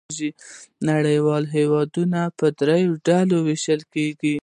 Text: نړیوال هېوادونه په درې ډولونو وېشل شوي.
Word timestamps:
نړیوال 0.89 1.43
هېوادونه 1.55 2.19
په 2.39 2.45
درې 2.59 2.79
ډولونو 3.05 3.37
وېشل 3.47 3.79
شوي. 3.91 4.33